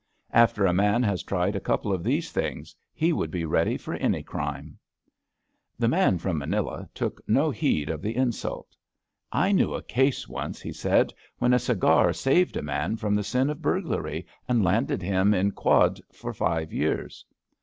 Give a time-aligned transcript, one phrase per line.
[0.31, 3.93] After a man has tried a couple of these things he would be ready for
[3.93, 4.77] any crime/'
[5.77, 8.75] The man from Manila took no heed of the in sult.
[9.31, 13.13] I knew a case once/' said he, when a cigar saved a man f roin
[13.15, 17.23] the sin of burglary and landed him in quod for five years."